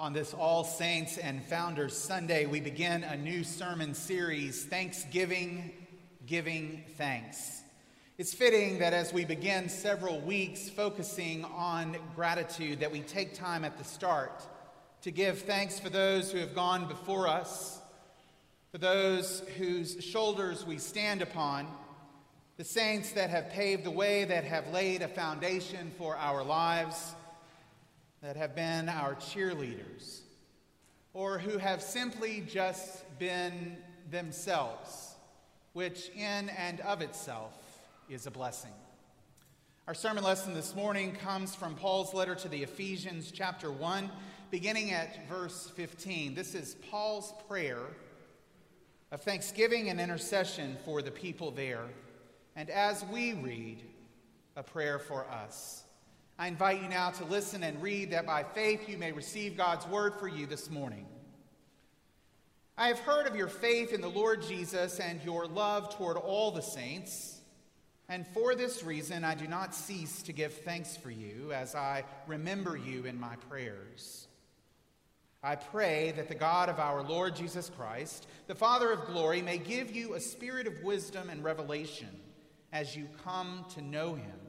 On 0.00 0.14
this 0.14 0.32
All 0.32 0.64
Saints 0.64 1.18
and 1.18 1.44
Founders 1.44 1.94
Sunday, 1.94 2.46
we 2.46 2.58
begin 2.58 3.04
a 3.04 3.18
new 3.18 3.44
sermon 3.44 3.92
series, 3.92 4.64
Thanksgiving, 4.64 5.72
Giving 6.26 6.84
Thanks. 6.96 7.60
It's 8.16 8.32
fitting 8.32 8.78
that 8.78 8.94
as 8.94 9.12
we 9.12 9.26
begin 9.26 9.68
several 9.68 10.18
weeks 10.22 10.70
focusing 10.70 11.44
on 11.44 11.98
gratitude, 12.16 12.80
that 12.80 12.90
we 12.90 13.00
take 13.00 13.34
time 13.34 13.62
at 13.62 13.76
the 13.76 13.84
start 13.84 14.42
to 15.02 15.10
give 15.10 15.40
thanks 15.40 15.78
for 15.78 15.90
those 15.90 16.32
who 16.32 16.38
have 16.38 16.54
gone 16.54 16.88
before 16.88 17.28
us, 17.28 17.78
for 18.72 18.78
those 18.78 19.40
whose 19.58 20.02
shoulders 20.02 20.64
we 20.64 20.78
stand 20.78 21.20
upon, 21.20 21.66
the 22.56 22.64
saints 22.64 23.12
that 23.12 23.28
have 23.28 23.50
paved 23.50 23.84
the 23.84 23.90
way, 23.90 24.24
that 24.24 24.44
have 24.44 24.66
laid 24.68 25.02
a 25.02 25.08
foundation 25.08 25.92
for 25.98 26.16
our 26.16 26.42
lives 26.42 27.14
that 28.22 28.36
have 28.36 28.54
been 28.54 28.88
our 28.88 29.14
cheerleaders 29.14 30.20
or 31.14 31.38
who 31.38 31.58
have 31.58 31.82
simply 31.82 32.44
just 32.46 33.04
been 33.18 33.76
themselves, 34.10 35.14
which 35.72 36.10
in 36.10 36.48
and 36.50 36.80
of 36.80 37.00
itself 37.00 37.54
is 38.08 38.26
a 38.26 38.30
blessing. 38.30 38.72
Our 39.88 39.94
sermon 39.94 40.22
lesson 40.22 40.54
this 40.54 40.74
morning 40.74 41.16
comes 41.16 41.54
from 41.54 41.74
Paul's 41.74 42.14
letter 42.14 42.34
to 42.36 42.48
the 42.48 42.62
Ephesians, 42.62 43.32
chapter 43.32 43.72
1, 43.72 44.10
beginning 44.50 44.92
at 44.92 45.28
verse 45.28 45.72
15. 45.74 46.34
This 46.34 46.54
is 46.54 46.76
Paul's 46.90 47.32
prayer 47.48 47.80
of 49.10 49.22
thanksgiving 49.22 49.88
and 49.88 50.00
intercession 50.00 50.76
for 50.84 51.02
the 51.02 51.10
people 51.10 51.50
there. 51.50 51.86
And 52.54 52.68
as 52.70 53.04
we 53.06 53.32
read, 53.32 53.82
a 54.56 54.62
prayer 54.62 54.98
for 54.98 55.24
us. 55.28 55.84
I 56.40 56.46
invite 56.46 56.80
you 56.80 56.88
now 56.88 57.10
to 57.10 57.24
listen 57.26 57.62
and 57.62 57.82
read 57.82 58.12
that 58.12 58.24
by 58.24 58.44
faith 58.44 58.88
you 58.88 58.96
may 58.96 59.12
receive 59.12 59.58
God's 59.58 59.86
word 59.86 60.14
for 60.14 60.26
you 60.26 60.46
this 60.46 60.70
morning. 60.70 61.04
I 62.78 62.88
have 62.88 62.98
heard 62.98 63.26
of 63.26 63.36
your 63.36 63.46
faith 63.46 63.92
in 63.92 64.00
the 64.00 64.08
Lord 64.08 64.40
Jesus 64.40 65.00
and 65.00 65.22
your 65.22 65.46
love 65.46 65.94
toward 65.94 66.16
all 66.16 66.50
the 66.50 66.62
saints, 66.62 67.42
and 68.08 68.26
for 68.28 68.54
this 68.54 68.82
reason 68.82 69.22
I 69.22 69.34
do 69.34 69.46
not 69.46 69.74
cease 69.74 70.22
to 70.22 70.32
give 70.32 70.54
thanks 70.54 70.96
for 70.96 71.10
you 71.10 71.52
as 71.52 71.74
I 71.74 72.04
remember 72.26 72.74
you 72.74 73.04
in 73.04 73.20
my 73.20 73.36
prayers. 73.50 74.26
I 75.42 75.56
pray 75.56 76.14
that 76.16 76.28
the 76.28 76.34
God 76.34 76.70
of 76.70 76.80
our 76.80 77.02
Lord 77.02 77.36
Jesus 77.36 77.70
Christ, 77.76 78.26
the 78.46 78.54
Father 78.54 78.90
of 78.90 79.04
glory, 79.04 79.42
may 79.42 79.58
give 79.58 79.94
you 79.94 80.14
a 80.14 80.20
spirit 80.20 80.66
of 80.66 80.82
wisdom 80.82 81.28
and 81.28 81.44
revelation 81.44 82.18
as 82.72 82.96
you 82.96 83.08
come 83.24 83.66
to 83.74 83.82
know 83.82 84.14
him 84.14 84.39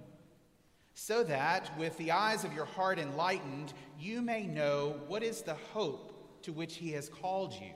so 1.03 1.23
that, 1.23 1.75
with 1.79 1.97
the 1.97 2.11
eyes 2.11 2.43
of 2.43 2.53
your 2.53 2.65
heart 2.65 2.99
enlightened, 2.99 3.73
you 3.99 4.21
may 4.21 4.45
know 4.45 5.01
what 5.07 5.23
is 5.23 5.41
the 5.41 5.55
hope 5.73 6.43
to 6.43 6.53
which 6.53 6.75
he 6.75 6.91
has 6.91 7.09
called 7.09 7.53
you. 7.53 7.73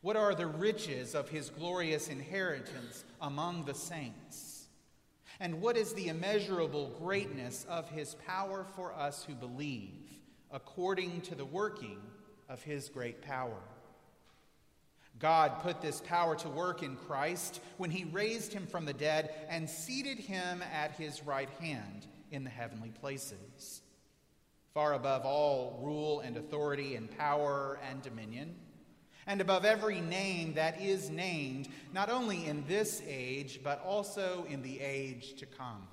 What 0.00 0.16
are 0.16 0.34
the 0.34 0.46
riches 0.46 1.14
of 1.14 1.28
his 1.28 1.50
glorious 1.50 2.08
inheritance 2.08 3.04
among 3.20 3.66
the 3.66 3.74
saints? 3.74 4.68
And 5.40 5.60
what 5.60 5.76
is 5.76 5.92
the 5.92 6.08
immeasurable 6.08 6.88
greatness 6.98 7.66
of 7.68 7.86
his 7.90 8.14
power 8.26 8.64
for 8.74 8.94
us 8.94 9.22
who 9.22 9.34
believe, 9.34 10.08
according 10.50 11.20
to 11.20 11.34
the 11.34 11.44
working 11.44 12.00
of 12.48 12.62
his 12.62 12.88
great 12.88 13.20
power? 13.20 13.60
God 15.18 15.60
put 15.62 15.80
this 15.80 16.00
power 16.00 16.34
to 16.36 16.48
work 16.48 16.82
in 16.82 16.96
Christ 16.96 17.60
when 17.76 17.90
he 17.90 18.04
raised 18.04 18.52
him 18.52 18.66
from 18.66 18.84
the 18.84 18.92
dead 18.92 19.32
and 19.48 19.70
seated 19.70 20.18
him 20.18 20.62
at 20.72 20.92
his 20.92 21.24
right 21.24 21.50
hand 21.60 22.06
in 22.32 22.42
the 22.42 22.50
heavenly 22.50 22.90
places, 23.00 23.82
far 24.72 24.94
above 24.94 25.24
all 25.24 25.78
rule 25.82 26.20
and 26.20 26.36
authority 26.36 26.96
and 26.96 27.16
power 27.16 27.78
and 27.88 28.02
dominion, 28.02 28.56
and 29.26 29.40
above 29.40 29.64
every 29.64 30.00
name 30.00 30.54
that 30.54 30.80
is 30.80 31.10
named, 31.10 31.68
not 31.92 32.10
only 32.10 32.44
in 32.46 32.64
this 32.66 33.00
age, 33.06 33.60
but 33.62 33.82
also 33.84 34.44
in 34.48 34.62
the 34.62 34.80
age 34.80 35.36
to 35.36 35.46
come. 35.46 35.86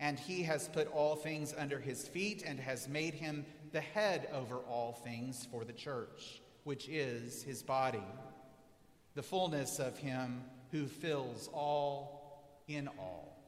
And 0.00 0.18
he 0.18 0.42
has 0.44 0.68
put 0.68 0.92
all 0.92 1.14
things 1.14 1.54
under 1.56 1.78
his 1.78 2.08
feet 2.08 2.42
and 2.44 2.58
has 2.58 2.88
made 2.88 3.14
him 3.14 3.44
the 3.72 3.80
head 3.80 4.28
over 4.32 4.56
all 4.56 4.92
things 4.92 5.46
for 5.50 5.64
the 5.64 5.72
church 5.72 6.40
which 6.66 6.88
is 6.88 7.44
his 7.44 7.62
body, 7.62 8.02
the 9.14 9.22
fullness 9.22 9.78
of 9.78 9.96
him 9.96 10.42
who 10.72 10.88
fills 10.88 11.48
all 11.52 12.42
in 12.66 12.88
all. 12.98 13.38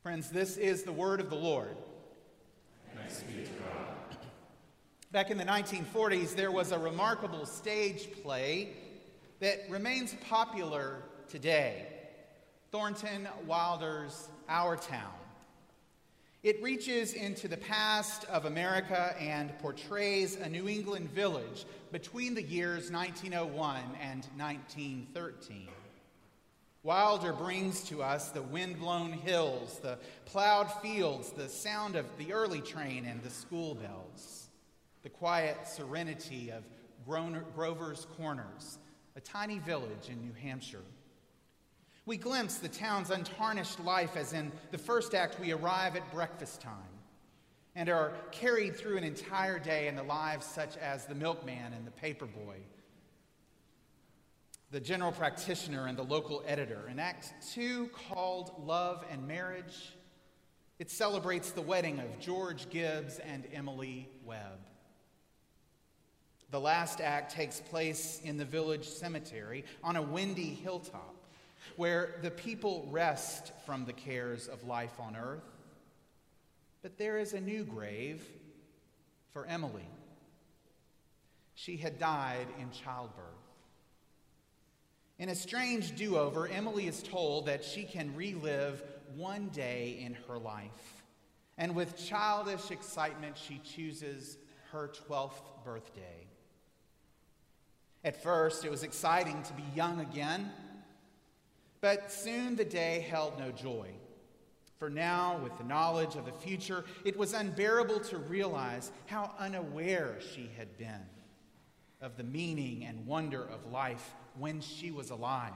Friends, 0.00 0.30
this 0.30 0.56
is 0.56 0.84
the 0.84 0.92
word 0.92 1.18
of 1.18 1.28
the 1.28 1.34
Lord. 1.34 1.76
Thanks 2.94 3.24
be 3.24 3.42
to 3.42 3.50
God. 3.50 4.16
Back 5.10 5.32
in 5.32 5.38
the 5.38 5.44
1940s, 5.44 6.36
there 6.36 6.52
was 6.52 6.70
a 6.70 6.78
remarkable 6.78 7.46
stage 7.46 8.12
play 8.22 8.68
that 9.40 9.68
remains 9.68 10.14
popular 10.28 11.02
today 11.28 11.88
Thornton 12.70 13.26
Wilder's 13.48 14.28
Our 14.48 14.76
Town. 14.76 15.21
It 16.42 16.60
reaches 16.60 17.12
into 17.12 17.46
the 17.46 17.56
past 17.56 18.24
of 18.24 18.46
America 18.46 19.14
and 19.20 19.56
portrays 19.60 20.34
a 20.34 20.48
New 20.48 20.68
England 20.68 21.08
village 21.10 21.66
between 21.92 22.34
the 22.34 22.42
years 22.42 22.90
1901 22.90 23.80
and 24.02 24.26
1913. 24.36 25.68
Wilder 26.82 27.32
brings 27.32 27.84
to 27.84 28.02
us 28.02 28.30
the 28.30 28.42
wind-blown 28.42 29.12
hills, 29.12 29.78
the 29.84 29.98
plowed 30.24 30.68
fields, 30.82 31.30
the 31.30 31.48
sound 31.48 31.94
of 31.94 32.06
the 32.18 32.32
early 32.32 32.60
train 32.60 33.04
and 33.04 33.22
the 33.22 33.30
school 33.30 33.76
bells, 33.76 34.48
the 35.04 35.10
quiet 35.10 35.68
serenity 35.68 36.50
of 36.50 36.64
Grover's 37.06 38.08
Corners, 38.16 38.78
a 39.14 39.20
tiny 39.20 39.60
village 39.60 40.08
in 40.08 40.20
New 40.20 40.34
Hampshire. 40.42 40.82
We 42.04 42.16
glimpse 42.16 42.56
the 42.56 42.68
town's 42.68 43.10
untarnished 43.10 43.78
life 43.80 44.16
as 44.16 44.32
in 44.32 44.50
the 44.72 44.78
first 44.78 45.14
act 45.14 45.38
we 45.38 45.52
arrive 45.52 45.94
at 45.94 46.10
breakfast 46.12 46.60
time 46.60 46.74
and 47.76 47.88
are 47.88 48.12
carried 48.32 48.76
through 48.76 48.96
an 48.96 49.04
entire 49.04 49.58
day 49.60 49.86
in 49.86 49.94
the 49.94 50.02
lives 50.02 50.44
such 50.44 50.76
as 50.78 51.06
the 51.06 51.14
milkman 51.14 51.72
and 51.72 51.86
the 51.86 51.92
paperboy, 51.92 52.56
the 54.72 54.80
general 54.80 55.12
practitioner 55.12 55.86
and 55.86 55.96
the 55.96 56.02
local 56.02 56.42
editor. 56.46 56.88
In 56.90 56.98
Act 56.98 57.34
2, 57.54 57.88
called 58.08 58.52
Love 58.58 59.04
and 59.08 59.26
Marriage, 59.28 59.94
it 60.80 60.90
celebrates 60.90 61.52
the 61.52 61.62
wedding 61.62 62.00
of 62.00 62.18
George 62.18 62.68
Gibbs 62.68 63.20
and 63.20 63.44
Emily 63.52 64.08
Webb. 64.24 64.58
The 66.50 66.60
last 66.60 67.00
act 67.00 67.32
takes 67.32 67.60
place 67.60 68.20
in 68.24 68.36
the 68.36 68.44
village 68.44 68.86
cemetery 68.86 69.64
on 69.84 69.94
a 69.94 70.02
windy 70.02 70.50
hilltop 70.50 71.11
where 71.76 72.16
the 72.22 72.30
people 72.30 72.88
rest 72.90 73.52
from 73.64 73.84
the 73.84 73.92
cares 73.92 74.48
of 74.48 74.64
life 74.64 74.98
on 74.98 75.16
earth. 75.16 75.44
But 76.82 76.98
there 76.98 77.18
is 77.18 77.32
a 77.32 77.40
new 77.40 77.64
grave 77.64 78.24
for 79.32 79.46
Emily. 79.46 79.88
She 81.54 81.76
had 81.76 81.98
died 81.98 82.46
in 82.60 82.70
childbirth. 82.70 83.26
In 85.18 85.28
a 85.28 85.34
strange 85.34 85.94
do 85.94 86.16
over, 86.16 86.48
Emily 86.48 86.88
is 86.88 87.02
told 87.02 87.46
that 87.46 87.64
she 87.64 87.84
can 87.84 88.16
relive 88.16 88.82
one 89.14 89.48
day 89.48 90.02
in 90.04 90.14
her 90.26 90.38
life. 90.38 91.02
And 91.58 91.76
with 91.76 91.96
childish 91.96 92.70
excitement, 92.70 93.38
she 93.38 93.60
chooses 93.64 94.38
her 94.72 94.90
12th 95.08 95.64
birthday. 95.64 96.26
At 98.04 98.20
first, 98.20 98.64
it 98.64 98.70
was 98.70 98.82
exciting 98.82 99.42
to 99.44 99.52
be 99.52 99.62
young 99.76 100.00
again 100.00 100.50
but 101.82 102.10
soon 102.10 102.56
the 102.56 102.64
day 102.64 103.04
held 103.10 103.38
no 103.38 103.50
joy. 103.50 103.88
For 104.78 104.88
now, 104.88 105.38
with 105.42 105.56
the 105.58 105.64
knowledge 105.64 106.16
of 106.16 106.24
the 106.24 106.32
future, 106.32 106.84
it 107.04 107.16
was 107.16 107.34
unbearable 107.34 108.00
to 108.00 108.18
realize 108.18 108.90
how 109.06 109.34
unaware 109.38 110.16
she 110.34 110.50
had 110.56 110.78
been 110.78 111.04
of 112.00 112.16
the 112.16 112.24
meaning 112.24 112.84
and 112.84 113.06
wonder 113.06 113.42
of 113.42 113.70
life 113.70 114.14
when 114.38 114.60
she 114.60 114.90
was 114.90 115.10
alive. 115.10 115.52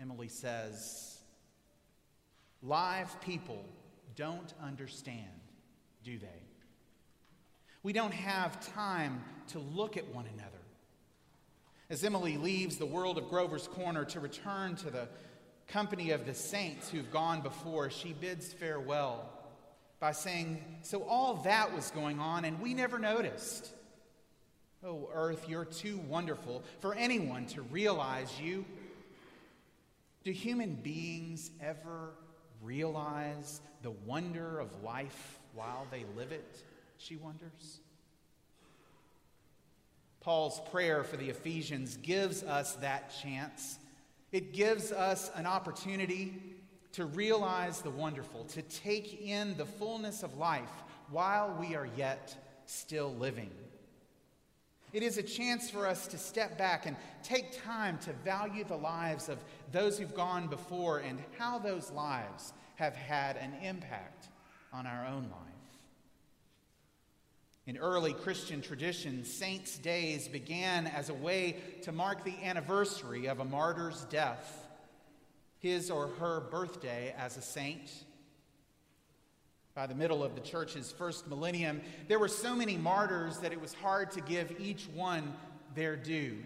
Emily 0.00 0.28
says, 0.28 1.18
Live 2.62 3.20
people 3.20 3.64
don't 4.14 4.54
understand, 4.62 5.40
do 6.04 6.18
they? 6.18 6.42
We 7.82 7.92
don't 7.92 8.14
have 8.14 8.74
time 8.74 9.22
to 9.48 9.58
look 9.58 9.96
at 9.96 10.06
one 10.14 10.26
another 10.34 10.55
as 11.88 12.04
Emily 12.04 12.36
leaves 12.36 12.76
the 12.76 12.86
world 12.86 13.18
of 13.18 13.28
Grover's 13.28 13.68
Corner 13.68 14.04
to 14.06 14.20
return 14.20 14.76
to 14.76 14.90
the 14.90 15.08
company 15.68 16.10
of 16.10 16.26
the 16.26 16.34
saints 16.34 16.90
who've 16.90 17.10
gone 17.10 17.40
before, 17.40 17.90
she 17.90 18.12
bids 18.12 18.52
farewell 18.52 19.28
by 20.00 20.12
saying, 20.12 20.62
So 20.82 21.02
all 21.04 21.34
that 21.44 21.74
was 21.74 21.90
going 21.90 22.20
on, 22.20 22.44
and 22.44 22.60
we 22.60 22.74
never 22.74 22.98
noticed. 22.98 23.70
Oh, 24.84 25.08
earth, 25.12 25.48
you're 25.48 25.64
too 25.64 25.98
wonderful 26.08 26.62
for 26.80 26.94
anyone 26.94 27.46
to 27.46 27.62
realize 27.62 28.32
you. 28.40 28.64
Do 30.22 30.32
human 30.32 30.74
beings 30.74 31.50
ever 31.60 32.10
realize 32.62 33.60
the 33.82 33.90
wonder 33.90 34.58
of 34.60 34.82
life 34.82 35.38
while 35.54 35.86
they 35.90 36.04
live 36.16 36.32
it? 36.32 36.62
she 36.98 37.16
wonders. 37.16 37.80
Paul's 40.26 40.60
prayer 40.72 41.04
for 41.04 41.16
the 41.16 41.30
Ephesians 41.30 41.98
gives 41.98 42.42
us 42.42 42.72
that 42.76 43.14
chance. 43.22 43.78
It 44.32 44.52
gives 44.52 44.90
us 44.90 45.30
an 45.36 45.46
opportunity 45.46 46.34
to 46.94 47.04
realize 47.04 47.80
the 47.80 47.90
wonderful, 47.90 48.42
to 48.46 48.62
take 48.62 49.22
in 49.22 49.56
the 49.56 49.64
fullness 49.64 50.24
of 50.24 50.36
life 50.36 50.82
while 51.12 51.56
we 51.60 51.76
are 51.76 51.88
yet 51.96 52.36
still 52.66 53.14
living. 53.14 53.52
It 54.92 55.04
is 55.04 55.16
a 55.16 55.22
chance 55.22 55.70
for 55.70 55.86
us 55.86 56.08
to 56.08 56.18
step 56.18 56.58
back 56.58 56.86
and 56.86 56.96
take 57.22 57.62
time 57.62 57.96
to 57.98 58.12
value 58.24 58.64
the 58.64 58.76
lives 58.76 59.28
of 59.28 59.38
those 59.70 59.96
who've 59.96 60.12
gone 60.12 60.48
before 60.48 60.98
and 60.98 61.22
how 61.38 61.60
those 61.60 61.92
lives 61.92 62.52
have 62.74 62.96
had 62.96 63.36
an 63.36 63.52
impact 63.62 64.26
on 64.72 64.88
our 64.88 65.06
own 65.06 65.22
life. 65.30 65.55
In 67.66 67.78
early 67.78 68.12
Christian 68.12 68.62
tradition, 68.62 69.24
saints' 69.24 69.76
days 69.76 70.28
began 70.28 70.86
as 70.86 71.08
a 71.08 71.14
way 71.14 71.56
to 71.82 71.90
mark 71.90 72.24
the 72.24 72.44
anniversary 72.44 73.26
of 73.26 73.40
a 73.40 73.44
martyr's 73.44 74.04
death, 74.04 74.68
his 75.58 75.90
or 75.90 76.06
her 76.06 76.40
birthday 76.40 77.12
as 77.18 77.36
a 77.36 77.42
saint. 77.42 77.90
By 79.74 79.88
the 79.88 79.96
middle 79.96 80.22
of 80.22 80.36
the 80.36 80.40
church's 80.40 80.92
first 80.92 81.26
millennium, 81.26 81.80
there 82.06 82.20
were 82.20 82.28
so 82.28 82.54
many 82.54 82.76
martyrs 82.76 83.38
that 83.38 83.52
it 83.52 83.60
was 83.60 83.74
hard 83.74 84.12
to 84.12 84.20
give 84.20 84.60
each 84.60 84.86
one 84.94 85.34
their 85.74 85.96
due. 85.96 86.38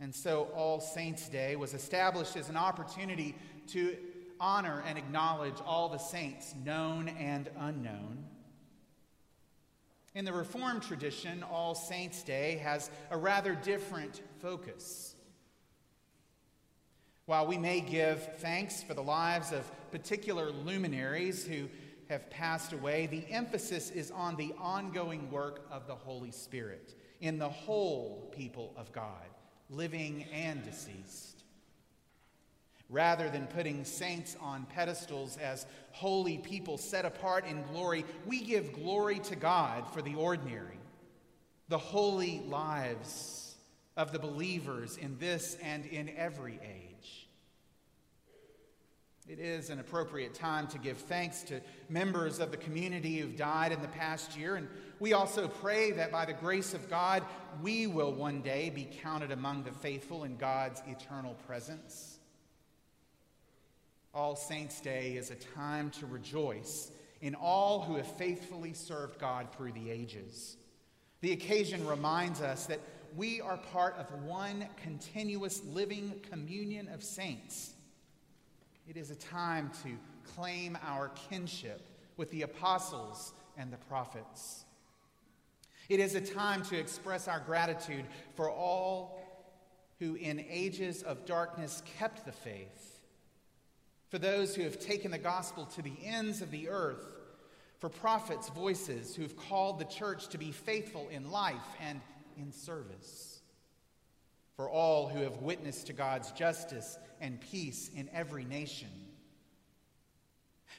And 0.00 0.14
so, 0.14 0.44
All 0.54 0.80
Saints' 0.80 1.28
Day 1.28 1.56
was 1.56 1.74
established 1.74 2.36
as 2.36 2.48
an 2.48 2.56
opportunity 2.56 3.36
to 3.68 3.98
honor 4.40 4.82
and 4.86 4.96
acknowledge 4.96 5.60
all 5.66 5.90
the 5.90 5.98
saints, 5.98 6.54
known 6.64 7.08
and 7.08 7.50
unknown. 7.58 8.24
In 10.14 10.24
the 10.24 10.32
Reformed 10.32 10.82
tradition, 10.82 11.44
All 11.44 11.74
Saints' 11.74 12.22
Day 12.22 12.56
has 12.64 12.90
a 13.10 13.16
rather 13.16 13.54
different 13.54 14.22
focus. 14.40 15.14
While 17.26 17.46
we 17.46 17.58
may 17.58 17.80
give 17.80 18.38
thanks 18.38 18.82
for 18.82 18.94
the 18.94 19.02
lives 19.02 19.52
of 19.52 19.70
particular 19.92 20.50
luminaries 20.50 21.46
who 21.46 21.68
have 22.08 22.28
passed 22.28 22.72
away, 22.72 23.06
the 23.06 23.24
emphasis 23.30 23.90
is 23.90 24.10
on 24.10 24.34
the 24.34 24.52
ongoing 24.58 25.30
work 25.30 25.64
of 25.70 25.86
the 25.86 25.94
Holy 25.94 26.32
Spirit 26.32 26.96
in 27.20 27.38
the 27.38 27.48
whole 27.48 28.32
people 28.36 28.74
of 28.76 28.90
God, 28.90 29.28
living 29.68 30.24
and 30.32 30.64
deceased. 30.64 31.39
Rather 32.90 33.30
than 33.30 33.46
putting 33.46 33.84
saints 33.84 34.36
on 34.40 34.66
pedestals 34.66 35.36
as 35.36 35.64
holy 35.92 36.38
people 36.38 36.76
set 36.76 37.04
apart 37.04 37.46
in 37.46 37.62
glory, 37.72 38.04
we 38.26 38.40
give 38.40 38.72
glory 38.72 39.20
to 39.20 39.36
God 39.36 39.86
for 39.92 40.02
the 40.02 40.16
ordinary, 40.16 40.78
the 41.68 41.78
holy 41.78 42.42
lives 42.48 43.54
of 43.96 44.10
the 44.10 44.18
believers 44.18 44.96
in 44.96 45.16
this 45.18 45.56
and 45.62 45.86
in 45.86 46.10
every 46.16 46.58
age. 46.64 47.28
It 49.28 49.38
is 49.38 49.70
an 49.70 49.78
appropriate 49.78 50.34
time 50.34 50.66
to 50.68 50.78
give 50.78 50.96
thanks 50.96 51.42
to 51.44 51.60
members 51.88 52.40
of 52.40 52.50
the 52.50 52.56
community 52.56 53.18
who've 53.18 53.36
died 53.36 53.70
in 53.70 53.80
the 53.80 53.86
past 53.86 54.36
year, 54.36 54.56
and 54.56 54.66
we 54.98 55.12
also 55.12 55.46
pray 55.46 55.92
that 55.92 56.10
by 56.10 56.24
the 56.24 56.32
grace 56.32 56.74
of 56.74 56.90
God, 56.90 57.22
we 57.62 57.86
will 57.86 58.12
one 58.12 58.42
day 58.42 58.70
be 58.70 58.88
counted 59.00 59.30
among 59.30 59.62
the 59.62 59.70
faithful 59.70 60.24
in 60.24 60.36
God's 60.36 60.82
eternal 60.88 61.34
presence. 61.46 62.09
All 64.12 64.34
Saints' 64.34 64.80
Day 64.80 65.12
is 65.12 65.30
a 65.30 65.36
time 65.36 65.90
to 65.90 66.06
rejoice 66.06 66.90
in 67.20 67.36
all 67.36 67.82
who 67.82 67.94
have 67.94 68.06
faithfully 68.06 68.72
served 68.72 69.20
God 69.20 69.48
through 69.54 69.72
the 69.72 69.90
ages. 69.90 70.56
The 71.20 71.32
occasion 71.32 71.86
reminds 71.86 72.40
us 72.40 72.66
that 72.66 72.80
we 73.16 73.40
are 73.40 73.56
part 73.56 73.96
of 73.98 74.24
one 74.24 74.66
continuous 74.82 75.62
living 75.64 76.14
communion 76.28 76.88
of 76.88 77.04
saints. 77.04 77.74
It 78.88 78.96
is 78.96 79.12
a 79.12 79.16
time 79.16 79.70
to 79.84 79.90
claim 80.34 80.76
our 80.82 81.10
kinship 81.30 81.86
with 82.16 82.30
the 82.32 82.42
apostles 82.42 83.32
and 83.56 83.72
the 83.72 83.76
prophets. 83.76 84.64
It 85.88 86.00
is 86.00 86.16
a 86.16 86.20
time 86.20 86.62
to 86.64 86.78
express 86.78 87.28
our 87.28 87.40
gratitude 87.40 88.06
for 88.34 88.50
all 88.50 89.20
who, 90.00 90.14
in 90.16 90.44
ages 90.48 91.02
of 91.02 91.26
darkness, 91.26 91.82
kept 91.98 92.24
the 92.24 92.32
faith 92.32 92.99
for 94.10 94.18
those 94.18 94.54
who 94.54 94.62
have 94.62 94.78
taken 94.78 95.12
the 95.12 95.18
gospel 95.18 95.64
to 95.64 95.82
the 95.82 95.94
ends 96.04 96.42
of 96.42 96.50
the 96.50 96.68
earth, 96.68 97.06
for 97.78 97.88
prophets' 97.88 98.50
voices 98.50 99.14
who 99.14 99.22
have 99.22 99.36
called 99.36 99.78
the 99.78 99.84
church 99.86 100.28
to 100.28 100.38
be 100.38 100.50
faithful 100.50 101.08
in 101.10 101.30
life 101.30 101.56
and 101.80 102.00
in 102.36 102.52
service, 102.52 103.40
for 104.56 104.68
all 104.68 105.08
who 105.08 105.22
have 105.22 105.38
witnessed 105.38 105.86
to 105.86 105.92
God's 105.92 106.32
justice 106.32 106.98
and 107.20 107.40
peace 107.40 107.90
in 107.94 108.10
every 108.12 108.44
nation. 108.44 108.88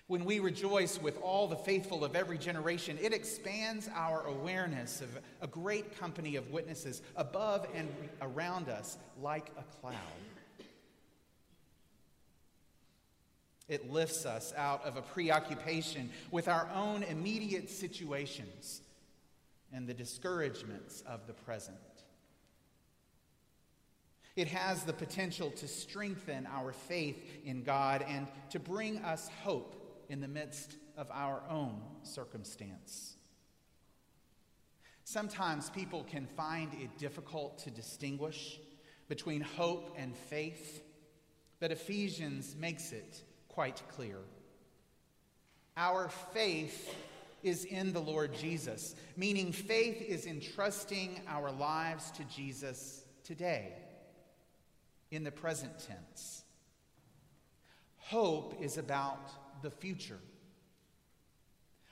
When 0.07 0.25
we 0.25 0.39
rejoice 0.39 1.01
with 1.01 1.17
all 1.21 1.47
the 1.47 1.55
faithful 1.55 2.03
of 2.03 2.17
every 2.17 2.37
generation, 2.37 2.99
it 3.01 3.13
expands 3.13 3.89
our 3.95 4.25
awareness 4.27 4.99
of 4.99 5.09
a 5.41 5.47
great 5.47 5.97
company 5.97 6.35
of 6.35 6.51
witnesses 6.51 7.01
above 7.15 7.65
and 7.73 7.87
around 8.21 8.67
us 8.67 8.97
like 9.21 9.51
a 9.57 9.63
cloud. 9.79 9.95
It 13.71 13.89
lifts 13.89 14.25
us 14.25 14.53
out 14.57 14.85
of 14.85 14.97
a 14.97 15.01
preoccupation 15.01 16.09
with 16.29 16.49
our 16.49 16.69
own 16.75 17.03
immediate 17.03 17.69
situations 17.69 18.81
and 19.71 19.87
the 19.87 19.93
discouragements 19.93 21.05
of 21.07 21.25
the 21.25 21.31
present. 21.31 21.77
It 24.35 24.49
has 24.49 24.83
the 24.83 24.91
potential 24.91 25.51
to 25.51 25.69
strengthen 25.69 26.47
our 26.47 26.73
faith 26.73 27.23
in 27.45 27.63
God 27.63 28.03
and 28.05 28.27
to 28.49 28.59
bring 28.59 28.97
us 29.05 29.29
hope 29.41 30.03
in 30.09 30.19
the 30.19 30.27
midst 30.27 30.75
of 30.97 31.07
our 31.09 31.41
own 31.49 31.81
circumstance. 32.03 33.15
Sometimes 35.05 35.69
people 35.69 36.03
can 36.03 36.25
find 36.25 36.73
it 36.73 36.97
difficult 36.97 37.59
to 37.59 37.71
distinguish 37.71 38.59
between 39.07 39.39
hope 39.39 39.95
and 39.97 40.13
faith, 40.13 40.83
but 41.61 41.71
Ephesians 41.71 42.53
makes 42.59 42.91
it 42.91 43.23
quite 43.53 43.81
clear. 43.95 44.17
Our 45.77 46.09
faith 46.33 46.93
is 47.43 47.65
in 47.65 47.93
the 47.93 48.01
Lord 48.01 48.33
Jesus, 48.35 48.95
meaning 49.17 49.51
faith 49.51 50.01
is 50.01 50.25
entrusting 50.25 51.21
our 51.27 51.51
lives 51.51 52.11
to 52.11 52.23
Jesus 52.25 53.03
today, 53.23 53.73
in 55.09 55.23
the 55.23 55.31
present 55.31 55.71
tense. 55.79 56.43
Hope 57.97 58.61
is 58.61 58.77
about 58.77 59.31
the 59.61 59.71
future, 59.71 60.19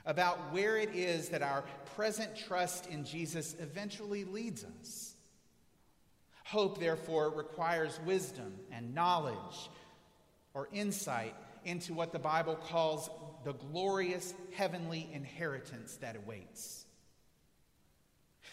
about 0.06 0.54
where 0.54 0.78
it 0.78 0.94
is 0.94 1.30
that 1.30 1.42
our 1.42 1.63
present 1.96 2.36
trust 2.36 2.88
in 2.88 3.06
Jesus 3.06 3.56
eventually 3.60 4.24
leads 4.24 4.66
us. 4.82 5.16
Hope, 6.46 6.80
therefore, 6.80 7.30
requires 7.30 8.00
wisdom 8.06 8.54
and 8.72 8.96
knowledge 8.96 9.70
or 10.54 10.68
insight 10.74 11.36
into 11.66 11.94
what 11.94 12.12
the 12.12 12.20
Bible 12.20 12.56
calls 12.56 13.10
the 13.44 13.54
glorious 13.54 14.34
heavenly 14.54 15.10
inheritance 15.13 15.98
that 15.98 16.16
awaits. 16.16 16.86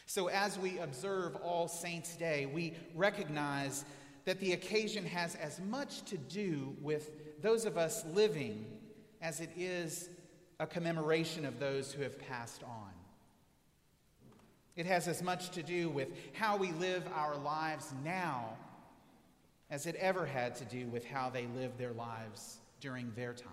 So, 0.07 0.29
as 0.29 0.59
we 0.59 0.79
observe 0.79 1.37
All 1.37 1.67
Saints' 1.67 2.17
Day, 2.17 2.47
we 2.47 2.75
recognize 2.95 3.85
that 4.25 4.39
the 4.41 4.53
occasion 4.53 5.05
has 5.05 5.35
as 5.37 5.61
much 5.61 6.03
to 6.05 6.17
do 6.17 6.77
with 6.81 7.43
those 7.43 7.65
of 7.65 7.77
us 7.77 8.05
living 8.15 8.65
as 9.21 9.41
it 9.41 9.51
is 9.57 10.09
a 10.61 10.67
commemoration 10.67 11.45
of 11.45 11.59
those 11.59 11.93
who 11.93 12.03
have 12.03 12.19
passed 12.19 12.63
on. 12.63 12.91
It 14.77 14.87
has 14.87 15.09
as 15.09 15.23
much 15.23 15.51
to 15.51 15.63
do 15.63 15.89
with 15.89 16.09
how 16.35 16.57
we 16.57 16.71
live 16.73 17.03
our 17.15 17.37
lives 17.37 17.93
now 18.05 18.57
as 19.71 19.87
it 19.87 19.97
ever 19.97 20.27
had 20.27 20.55
to 20.57 20.65
do 20.65 20.87
with 20.89 21.05
how 21.05 21.31
they 21.31 21.47
lived 21.57 21.79
their 21.79 21.93
lives 21.93 22.59
during 22.87 23.11
their 23.16 23.33
time. 23.33 23.50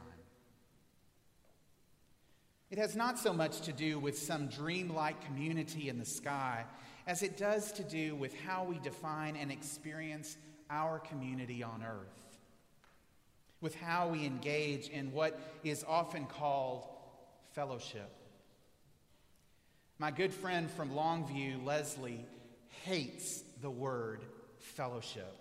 It 2.70 2.78
has 2.78 2.96
not 2.96 3.18
so 3.18 3.34
much 3.34 3.62
to 3.62 3.74
do 3.74 3.98
with 3.98 4.16
some 4.16 4.48
dreamlike 4.48 5.26
community 5.26 5.90
in 5.90 5.98
the 5.98 6.06
sky 6.06 6.66
as 7.08 7.24
it 7.24 7.36
does 7.36 7.72
to 7.72 7.84
do 7.84 8.16
with 8.16 8.40
how 8.42 8.64
we 8.64 8.78
define 8.78 9.36
and 9.36 9.52
experience 9.52 10.38
our 10.70 11.00
community 11.00 11.64
on 11.64 11.84
earth, 11.84 12.38
with 13.60 13.74
how 13.74 14.10
we 14.10 14.24
engage 14.24 14.90
in 14.90 15.12
what 15.12 15.40
is 15.64 15.84
often 15.88 16.28
called 16.28 16.86
fellowship. 17.54 18.12
My 19.98 20.12
good 20.12 20.32
friend 20.32 20.70
from 20.70 20.92
Longview, 20.92 21.66
Leslie, 21.66 22.24
hates 22.84 23.44
the 23.64 23.72
word 23.72 24.22
fellowship. 24.60 25.36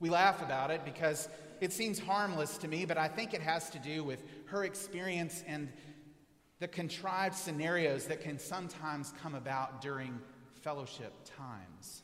We 0.00 0.10
laugh 0.10 0.42
about 0.42 0.72
it 0.72 0.84
because 0.84 1.28
it 1.62 1.72
seems 1.72 2.00
harmless 2.00 2.58
to 2.58 2.66
me, 2.66 2.84
but 2.84 2.98
I 2.98 3.06
think 3.06 3.34
it 3.34 3.40
has 3.40 3.70
to 3.70 3.78
do 3.78 4.02
with 4.02 4.24
her 4.46 4.64
experience 4.64 5.44
and 5.46 5.68
the 6.58 6.66
contrived 6.66 7.36
scenarios 7.36 8.06
that 8.06 8.20
can 8.20 8.36
sometimes 8.36 9.14
come 9.22 9.36
about 9.36 9.80
during 9.80 10.18
fellowship 10.62 11.12
times. 11.36 12.02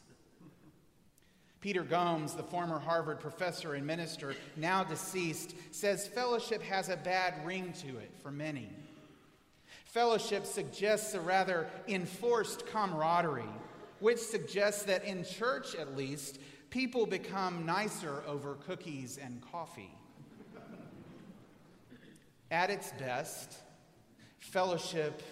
Peter 1.61 1.83
Gomes, 1.83 2.35
the 2.35 2.43
former 2.45 2.79
Harvard 2.79 3.19
professor 3.19 3.75
and 3.75 3.85
minister, 3.85 4.37
now 4.57 4.85
deceased, 4.85 5.57
says 5.73 6.07
fellowship 6.07 6.63
has 6.63 6.89
a 6.89 6.97
bad 6.97 7.35
ring 7.45 7.73
to 7.81 7.99
it 7.99 8.13
for 8.23 8.31
many. 8.31 8.71
Fellowship 9.87 10.47
suggests 10.47 11.15
a 11.15 11.21
rather 11.21 11.67
enforced 11.89 12.65
camaraderie, 12.69 13.43
which 13.99 14.19
suggests 14.19 14.85
that 14.85 15.03
in 15.03 15.25
church 15.25 15.75
at 15.75 15.97
least, 15.97 16.39
people 16.71 17.07
become 17.07 17.65
nicer 17.65 18.23
over 18.27 18.55
cookies 18.55 19.19
and 19.23 19.41
coffee. 19.41 19.95
At 22.51 22.71
its 22.71 22.93
best, 22.93 23.55
fellowship, 24.39 25.23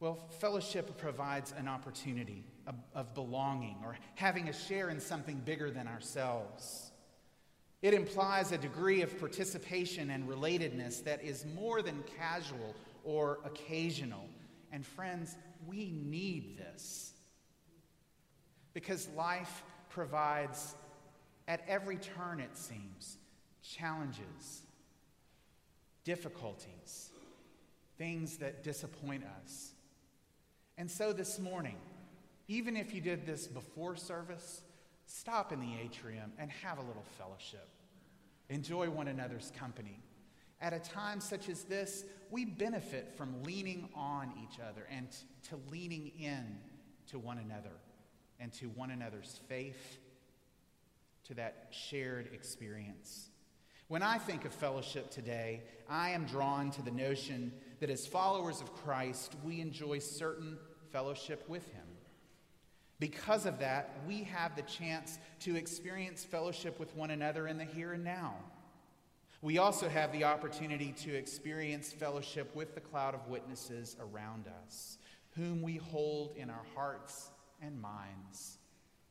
well, 0.00 0.28
fellowship 0.38 0.96
provides 0.98 1.54
an 1.56 1.68
opportunity 1.68 2.44
of, 2.66 2.74
of 2.94 3.14
belonging 3.14 3.76
or 3.82 3.96
having 4.14 4.48
a 4.48 4.52
share 4.52 4.90
in 4.90 5.00
something 5.00 5.40
bigger 5.44 5.70
than 5.70 5.88
ourselves. 5.88 6.92
It 7.80 7.94
implies 7.94 8.52
a 8.52 8.58
degree 8.58 9.02
of 9.02 9.18
participation 9.18 10.10
and 10.10 10.28
relatedness 10.28 11.02
that 11.04 11.22
is 11.22 11.46
more 11.54 11.80
than 11.80 12.02
casual 12.18 12.74
or 13.04 13.38
occasional. 13.44 14.28
And 14.72 14.84
friends, 14.84 15.36
we 15.66 15.92
need 15.92 16.58
this. 16.58 17.12
Because 18.78 19.08
life 19.16 19.64
provides, 19.90 20.76
at 21.48 21.64
every 21.66 21.96
turn, 21.96 22.38
it 22.38 22.56
seems, 22.56 23.18
challenges, 23.60 24.62
difficulties, 26.04 27.10
things 27.96 28.36
that 28.36 28.62
disappoint 28.62 29.24
us. 29.42 29.72
And 30.76 30.88
so 30.88 31.12
this 31.12 31.40
morning, 31.40 31.74
even 32.46 32.76
if 32.76 32.94
you 32.94 33.00
did 33.00 33.26
this 33.26 33.48
before 33.48 33.96
service, 33.96 34.62
stop 35.06 35.52
in 35.52 35.58
the 35.58 35.74
atrium 35.82 36.30
and 36.38 36.48
have 36.48 36.78
a 36.78 36.82
little 36.82 37.04
fellowship. 37.18 37.66
Enjoy 38.48 38.88
one 38.88 39.08
another's 39.08 39.50
company. 39.58 39.98
At 40.60 40.72
a 40.72 40.78
time 40.78 41.20
such 41.20 41.48
as 41.48 41.64
this, 41.64 42.04
we 42.30 42.44
benefit 42.44 43.12
from 43.16 43.42
leaning 43.42 43.88
on 43.96 44.32
each 44.40 44.60
other 44.60 44.86
and 44.88 45.08
to 45.48 45.58
leaning 45.68 46.12
in 46.16 46.58
to 47.08 47.18
one 47.18 47.38
another 47.38 47.72
and 48.40 48.52
to 48.54 48.66
one 48.66 48.90
another's 48.90 49.40
faith, 49.48 49.98
to 51.24 51.34
that 51.34 51.68
shared 51.70 52.30
experience. 52.32 53.28
When 53.88 54.02
I 54.02 54.18
think 54.18 54.44
of 54.44 54.52
fellowship 54.52 55.10
today, 55.10 55.62
I 55.88 56.10
am 56.10 56.26
drawn 56.26 56.70
to 56.72 56.82
the 56.82 56.90
notion 56.90 57.52
that 57.80 57.90
as 57.90 58.06
followers 58.06 58.60
of 58.60 58.74
Christ, 58.74 59.34
we 59.42 59.60
enjoy 59.60 59.98
certain 59.98 60.58
fellowship 60.92 61.48
with 61.48 61.66
Him. 61.72 61.86
Because 63.00 63.46
of 63.46 63.60
that, 63.60 63.96
we 64.06 64.24
have 64.24 64.56
the 64.56 64.62
chance 64.62 65.18
to 65.40 65.56
experience 65.56 66.24
fellowship 66.24 66.78
with 66.80 66.94
one 66.96 67.10
another 67.10 67.46
in 67.46 67.56
the 67.56 67.64
here 67.64 67.92
and 67.92 68.04
now. 68.04 68.34
We 69.40 69.58
also 69.58 69.88
have 69.88 70.12
the 70.12 70.24
opportunity 70.24 70.92
to 71.04 71.14
experience 71.14 71.92
fellowship 71.92 72.54
with 72.56 72.74
the 72.74 72.80
cloud 72.80 73.14
of 73.14 73.28
witnesses 73.28 73.96
around 74.00 74.46
us, 74.64 74.98
whom 75.36 75.62
we 75.62 75.76
hold 75.76 76.36
in 76.36 76.50
our 76.50 76.64
hearts 76.74 77.30
and 77.62 77.80
minds 77.80 78.58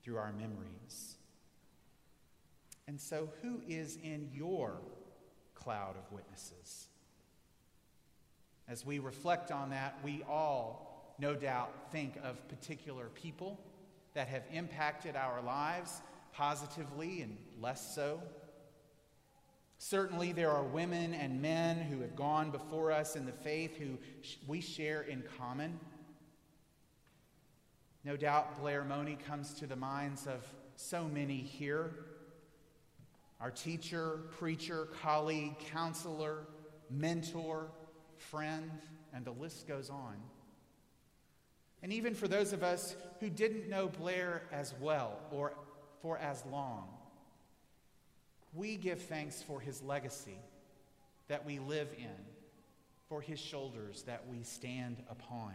through 0.04 0.18
our 0.18 0.32
memories. 0.32 1.16
And 2.88 3.00
so, 3.00 3.30
who 3.42 3.62
is 3.68 3.98
in 4.02 4.30
your 4.34 4.80
cloud 5.56 5.96
of 5.98 6.12
witnesses? 6.12 6.88
As 8.70 8.86
we 8.86 9.00
reflect 9.00 9.52
on 9.52 9.72
that, 9.72 9.98
we 10.04 10.24
all, 10.28 11.16
no 11.20 11.36
doubt, 11.36 11.72
think 11.92 12.16
of 12.24 12.48
particular 12.48 13.08
people 13.14 13.60
that 14.14 14.28
have 14.28 14.44
impacted 14.52 15.16
our 15.16 15.42
lives 15.42 16.02
positively 16.34 17.22
and 17.22 17.38
less 17.62 17.94
so. 17.96 18.22
Certainly, 19.80 20.32
there 20.32 20.52
are 20.52 20.64
women 20.64 21.14
and 21.14 21.42
men 21.42 21.78
who 21.78 22.02
have 22.02 22.16
gone 22.16 22.52
before 22.52 22.92
us 22.92 23.16
in 23.16 23.26
the 23.26 23.32
faith 23.32 23.78
who 23.78 23.98
we 24.48 24.60
share 24.60 25.02
in 25.02 25.24
common. 25.38 25.80
No 28.04 28.16
doubt, 28.16 28.60
Blair 28.60 28.86
Monie 28.88 29.18
comes 29.26 29.54
to 29.56 29.68
the 29.68 29.76
minds 29.76 30.28
of 30.28 30.46
so 30.76 31.08
many 31.08 31.38
here 31.38 31.94
our 33.40 33.52
teacher, 33.52 34.22
preacher, 34.40 34.88
colleague, 35.04 35.60
counselor, 35.72 36.48
mentor, 36.90 37.70
friend, 38.16 38.72
and 39.14 39.24
the 39.26 39.32
list 39.32 39.68
goes 39.68 39.90
on. 39.90 40.16
And 41.84 41.94
even 41.94 42.16
for 42.16 42.28
those 42.28 42.52
of 42.54 42.64
us 42.64 42.96
who 43.20 43.30
didn't 43.30 43.70
know 43.70 43.90
Blair 43.90 44.44
as 44.52 44.74
well 44.82 45.20
or 45.32 45.54
for 46.02 46.18
as 46.18 46.44
long, 46.48 46.88
we 48.54 48.76
give 48.76 49.02
thanks 49.02 49.44
for 49.44 49.60
his 49.60 49.84
legacy 49.84 50.40
that 51.28 51.46
we 51.46 51.60
live 51.60 51.90
in, 51.98 52.26
for 53.08 53.22
his 53.22 53.40
shoulders 53.40 54.04
that 54.04 54.24
we 54.28 54.42
stand 54.42 54.98
upon. 55.10 55.54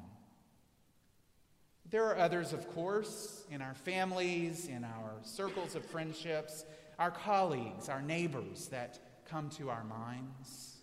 There 1.91 2.05
are 2.07 2.17
others, 2.17 2.53
of 2.53 2.73
course, 2.75 3.45
in 3.51 3.61
our 3.61 3.75
families, 3.75 4.67
in 4.69 4.85
our 4.85 5.13
circles 5.23 5.75
of 5.75 5.85
friendships, 5.85 6.65
our 6.99 7.11
colleagues, 7.11 7.89
our 7.89 8.01
neighbors 8.01 8.69
that 8.69 8.99
come 9.29 9.51
to 9.51 9.69
our 9.69 9.85
minds. 9.85 10.77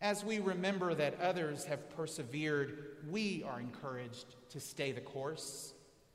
As 0.00 0.24
we 0.24 0.38
remember 0.38 0.94
that 0.94 1.20
others 1.20 1.64
have 1.64 1.88
persevered, 1.96 2.98
we 3.10 3.44
are 3.48 3.60
encouraged 3.60 4.36
to 4.50 4.60
stay 4.60 4.92
the 4.92 5.00
course, 5.00 5.72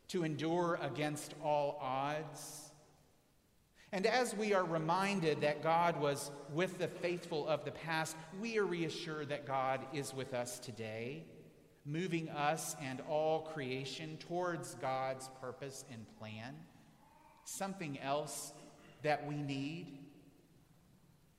to 0.10 0.24
endure 0.24 0.80
against 0.82 1.34
all 1.44 1.80
odds. 1.82 2.72
And 3.92 4.06
as 4.06 4.36
we 4.36 4.54
are 4.54 4.64
reminded 4.64 5.42
that 5.42 5.64
God 5.64 6.00
was 6.00 6.32
with 6.54 6.78
the 6.78 6.88
faithful 6.88 7.48
of 7.48 7.66
the 7.66 7.72
past, 7.72 8.16
we 8.40 8.58
are 8.58 8.66
reassured 8.66 9.30
that 9.30 9.46
God 9.46 9.82
is 9.94 10.14
with 10.14 10.34
us 10.34 10.60
today, 10.60 11.26
moving 11.86 12.30
us 12.30 12.76
and 12.82 13.02
all 13.10 13.42
creation 13.54 14.18
towards 14.18 14.76
God's 14.76 15.30
purpose 15.42 15.84
and 15.92 16.06
plan. 16.20 16.56
Something 17.44 18.00
else 18.00 18.54
that 19.02 19.28
we 19.28 19.36
need 19.36 20.02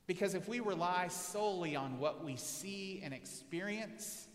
because 0.05 0.33
if 0.33 0.47
we 0.47 0.59
rely 0.59 1.07
solely 1.07 1.75
on 1.75 1.97
what 1.97 2.23
we 2.23 2.35
see 2.35 3.01
and 3.03 3.13
experience, 3.13 4.27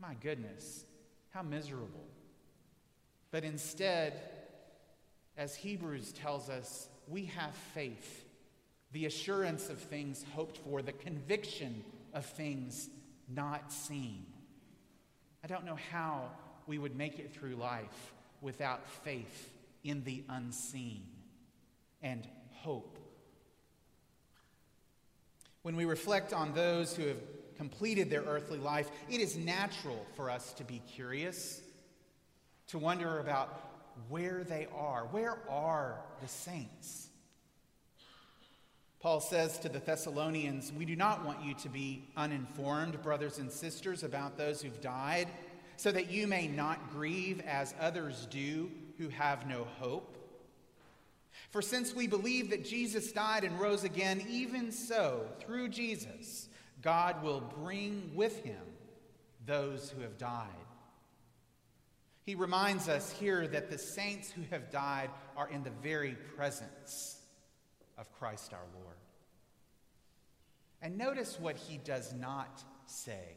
my 0.00 0.14
goodness, 0.14 0.84
how 1.30 1.42
miserable. 1.42 2.06
But 3.30 3.44
instead, 3.44 4.20
as 5.36 5.56
Hebrews 5.56 6.12
tells 6.12 6.48
us, 6.48 6.88
we 7.08 7.24
have 7.26 7.54
faith, 7.74 8.26
the 8.92 9.06
assurance 9.06 9.70
of 9.70 9.78
things 9.78 10.24
hoped 10.34 10.58
for, 10.58 10.82
the 10.82 10.92
conviction 10.92 11.84
of 12.14 12.24
things 12.24 12.88
not 13.28 13.72
seen. 13.72 14.26
I 15.42 15.46
don't 15.46 15.64
know 15.64 15.78
how 15.90 16.30
we 16.66 16.78
would 16.78 16.96
make 16.96 17.18
it 17.18 17.32
through 17.32 17.56
life 17.56 18.12
without 18.40 18.88
faith 19.04 19.50
in 19.84 20.04
the 20.04 20.22
unseen 20.28 21.02
and 22.02 22.26
hope 22.52 22.98
when 25.62 25.76
we 25.76 25.84
reflect 25.84 26.32
on 26.32 26.52
those 26.54 26.94
who 26.94 27.06
have 27.06 27.18
completed 27.56 28.10
their 28.10 28.22
earthly 28.22 28.58
life, 28.58 28.90
it 29.08 29.20
is 29.20 29.36
natural 29.36 30.04
for 30.16 30.28
us 30.28 30.52
to 30.54 30.64
be 30.64 30.82
curious, 30.92 31.62
to 32.68 32.78
wonder 32.78 33.20
about 33.20 33.70
where 34.08 34.42
they 34.42 34.66
are. 34.76 35.06
Where 35.06 35.38
are 35.48 36.00
the 36.20 36.28
saints? 36.28 37.08
Paul 39.02 39.18
says 39.18 39.58
to 39.58 39.68
the 39.68 39.80
Thessalonians, 39.80 40.72
We 40.72 40.84
do 40.84 40.94
not 40.94 41.24
want 41.24 41.44
you 41.44 41.54
to 41.54 41.68
be 41.68 42.04
uninformed, 42.16 43.02
brothers 43.02 43.38
and 43.38 43.50
sisters, 43.50 44.04
about 44.04 44.38
those 44.38 44.62
who've 44.62 44.80
died, 44.80 45.26
so 45.76 45.90
that 45.90 46.08
you 46.08 46.28
may 46.28 46.46
not 46.46 46.92
grieve 46.92 47.40
as 47.40 47.74
others 47.80 48.28
do 48.30 48.70
who 48.98 49.08
have 49.08 49.48
no 49.48 49.66
hope. 49.80 50.16
For 51.50 51.60
since 51.60 51.92
we 51.92 52.06
believe 52.06 52.50
that 52.50 52.64
Jesus 52.64 53.10
died 53.10 53.42
and 53.42 53.58
rose 53.58 53.82
again, 53.82 54.24
even 54.28 54.70
so, 54.70 55.26
through 55.40 55.70
Jesus, 55.70 56.48
God 56.80 57.24
will 57.24 57.40
bring 57.40 58.12
with 58.14 58.44
him 58.44 58.62
those 59.44 59.90
who 59.90 60.02
have 60.02 60.16
died. 60.16 60.46
He 62.24 62.36
reminds 62.36 62.88
us 62.88 63.10
here 63.10 63.48
that 63.48 63.68
the 63.68 63.78
saints 63.78 64.30
who 64.30 64.42
have 64.50 64.70
died 64.70 65.10
are 65.36 65.50
in 65.50 65.64
the 65.64 65.72
very 65.82 66.16
presence 66.36 67.11
of 68.02 68.12
Christ 68.18 68.52
our 68.52 68.66
Lord. 68.82 68.96
And 70.82 70.98
notice 70.98 71.38
what 71.40 71.56
he 71.56 71.78
does 71.78 72.12
not 72.12 72.62
say. 72.86 73.36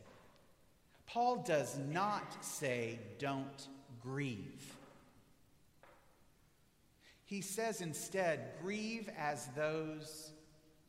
Paul 1.05 1.43
does 1.47 1.77
not 1.77 2.43
say, 2.43 2.99
don't 3.19 3.67
grieve. 4.01 4.73
He 7.25 7.41
says 7.41 7.81
instead, 7.81 8.53
grieve 8.61 9.07
as 9.17 9.47
those, 9.55 10.31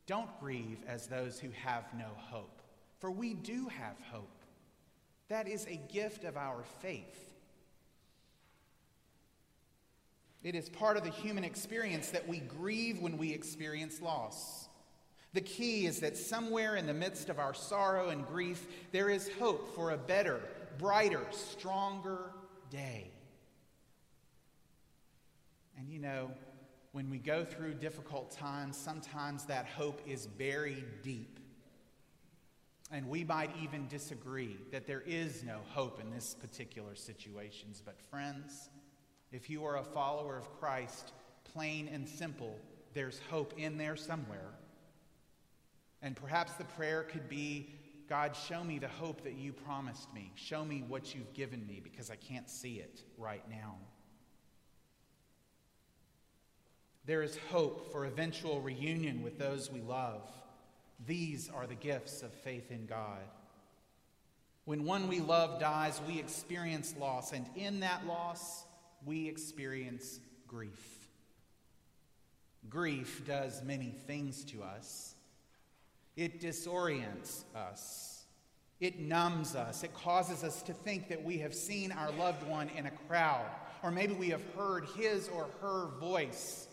don't 0.06 0.40
grieve 0.40 0.78
as 0.88 1.06
those 1.06 1.38
who 1.38 1.50
have 1.62 1.84
no 1.96 2.08
hope. 2.16 2.62
For 2.98 3.10
we 3.10 3.34
do 3.34 3.68
have 3.68 3.96
hope. 4.10 4.42
That 5.28 5.46
is 5.46 5.66
a 5.66 5.80
gift 5.92 6.24
of 6.24 6.38
our 6.38 6.64
faith. 6.80 7.34
It 10.42 10.54
is 10.54 10.68
part 10.68 10.96
of 10.96 11.04
the 11.04 11.10
human 11.10 11.44
experience 11.44 12.10
that 12.10 12.28
we 12.28 12.38
grieve 12.38 13.00
when 13.00 13.18
we 13.18 13.32
experience 13.32 14.00
loss. 14.00 14.68
The 15.32 15.40
key 15.40 15.86
is 15.86 16.00
that 16.00 16.16
somewhere 16.16 16.76
in 16.76 16.86
the 16.86 16.94
midst 16.94 17.28
of 17.28 17.38
our 17.38 17.52
sorrow 17.52 18.08
and 18.08 18.26
grief, 18.26 18.66
there 18.92 19.10
is 19.10 19.28
hope 19.38 19.74
for 19.74 19.90
a 19.90 19.96
better, 19.98 20.40
brighter, 20.78 21.26
stronger 21.30 22.30
day. 22.70 23.10
And 25.78 25.90
you 25.90 25.98
know, 25.98 26.30
when 26.92 27.10
we 27.10 27.18
go 27.18 27.44
through 27.44 27.74
difficult 27.74 28.30
times, 28.30 28.76
sometimes 28.76 29.44
that 29.44 29.66
hope 29.66 30.00
is 30.06 30.26
buried 30.26 31.02
deep. 31.02 31.38
And 32.90 33.08
we 33.08 33.24
might 33.24 33.50
even 33.62 33.88
disagree 33.88 34.56
that 34.72 34.86
there 34.86 35.02
is 35.04 35.42
no 35.42 35.58
hope 35.68 36.00
in 36.00 36.10
this 36.10 36.34
particular 36.34 36.94
situations. 36.94 37.82
But 37.84 38.00
friends, 38.00 38.70
if 39.32 39.50
you 39.50 39.64
are 39.64 39.78
a 39.78 39.82
follower 39.82 40.36
of 40.36 40.50
Christ, 40.58 41.12
plain 41.52 41.88
and 41.88 42.08
simple, 42.08 42.58
there's 42.94 43.20
hope 43.30 43.54
in 43.58 43.78
there 43.78 43.96
somewhere. 43.96 44.50
And 46.02 46.16
perhaps 46.16 46.52
the 46.54 46.64
prayer 46.64 47.02
could 47.02 47.28
be 47.28 47.70
God, 48.08 48.36
show 48.36 48.62
me 48.62 48.78
the 48.78 48.88
hope 48.88 49.24
that 49.24 49.34
you 49.34 49.52
promised 49.52 50.12
me. 50.14 50.30
Show 50.36 50.64
me 50.64 50.84
what 50.86 51.14
you've 51.14 51.32
given 51.32 51.66
me 51.66 51.80
because 51.82 52.08
I 52.08 52.14
can't 52.14 52.48
see 52.48 52.74
it 52.74 53.02
right 53.18 53.42
now. 53.50 53.76
There 57.04 57.22
is 57.22 57.36
hope 57.50 57.90
for 57.90 58.04
eventual 58.04 58.60
reunion 58.60 59.22
with 59.22 59.38
those 59.38 59.72
we 59.72 59.80
love. 59.80 60.22
These 61.04 61.50
are 61.52 61.66
the 61.66 61.74
gifts 61.74 62.22
of 62.22 62.32
faith 62.32 62.70
in 62.70 62.86
God. 62.86 63.22
When 64.64 64.84
one 64.84 65.06
we 65.06 65.20
love 65.20 65.60
dies, 65.60 66.00
we 66.06 66.18
experience 66.18 66.94
loss, 66.98 67.32
and 67.32 67.46
in 67.54 67.80
that 67.80 68.06
loss, 68.06 68.64
we 69.04 69.28
experience 69.28 70.20
grief. 70.46 71.08
Grief 72.68 73.22
does 73.26 73.62
many 73.62 73.94
things 74.06 74.44
to 74.46 74.62
us. 74.62 75.14
It 76.16 76.40
disorients 76.40 77.44
us. 77.54 78.24
It 78.80 78.98
numbs 79.00 79.54
us. 79.54 79.82
It 79.82 79.94
causes 79.94 80.44
us 80.44 80.62
to 80.62 80.72
think 80.72 81.08
that 81.08 81.22
we 81.22 81.38
have 81.38 81.54
seen 81.54 81.92
our 81.92 82.10
loved 82.12 82.42
one 82.46 82.68
in 82.76 82.86
a 82.86 82.90
crowd, 83.08 83.46
or 83.82 83.90
maybe 83.90 84.14
we 84.14 84.30
have 84.30 84.42
heard 84.56 84.86
his 84.96 85.28
or 85.28 85.48
her 85.60 85.88
voice 85.98 86.68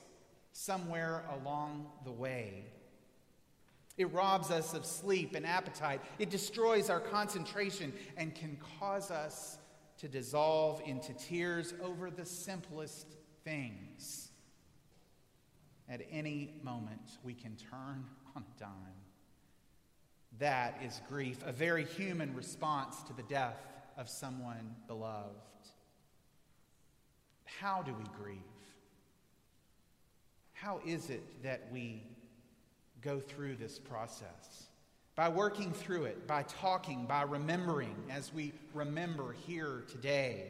somewhere 0.51 1.23
along 1.41 1.87
the 2.03 2.11
way. 2.11 2.65
It 3.97 4.11
robs 4.11 4.49
us 4.49 4.73
of 4.73 4.85
sleep 4.85 5.35
and 5.35 5.45
appetite. 5.45 6.01
It 6.17 6.29
destroys 6.29 6.89
our 6.89 6.99
concentration 6.99 7.93
and 8.17 8.33
can 8.33 8.57
cause 8.79 9.11
us 9.11 9.57
to 10.03 10.09
dissolve 10.09 10.81
into 10.85 11.13
tears 11.13 11.73
over 11.81 12.11
the 12.11 12.25
simplest 12.25 13.07
things. 13.45 14.31
At 15.87 16.01
any 16.11 16.55
moment, 16.61 16.99
we 17.23 17.33
can 17.33 17.55
turn 17.55 18.03
on 18.35 18.43
a 18.43 18.59
dime. 18.59 18.69
That 20.39 20.81
is 20.83 20.99
grief, 21.07 21.37
a 21.45 21.53
very 21.53 21.85
human 21.85 22.35
response 22.35 23.01
to 23.03 23.13
the 23.13 23.23
death 23.23 23.55
of 23.95 24.09
someone 24.09 24.75
beloved. 24.87 25.37
How 27.45 27.81
do 27.81 27.93
we 27.93 28.03
grieve? 28.21 28.39
How 30.51 30.81
is 30.85 31.09
it 31.09 31.43
that 31.43 31.69
we 31.71 32.03
go 32.99 33.21
through 33.21 33.55
this 33.55 33.79
process? 33.79 34.65
By 35.15 35.29
working 35.29 35.71
through 35.71 36.05
it, 36.05 36.27
by 36.27 36.43
talking, 36.43 37.05
by 37.05 37.21
remembering 37.21 37.95
as 38.09 38.33
we 38.33 38.51
remember 38.73 39.35
here 39.45 39.83
today, 39.87 40.45